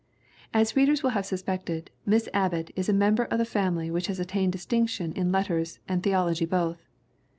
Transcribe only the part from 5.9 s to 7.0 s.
theology both.